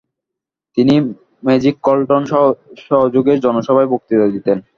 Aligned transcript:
তিনি 0.77 0.93
'ম্যাজিকলন্ঠন' 1.43 2.29
সহযোগে 2.85 3.33
জনসভায় 3.37 3.89
বক্তৃতা 3.91 4.27
দিতেন। 4.35 4.57